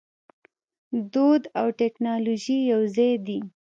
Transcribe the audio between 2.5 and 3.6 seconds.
یوځای دي.